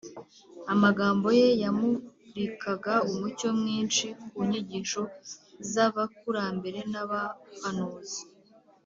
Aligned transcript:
amagambo 0.73 1.27
ye 1.39 1.47
yamurikaga 1.63 2.93
umucyo 3.09 3.49
mwinshi 3.59 4.07
ku 4.31 4.39
nyigisho 4.49 5.01
z’abakurambere 5.71 6.79
n’abahanuzi 6.91 8.21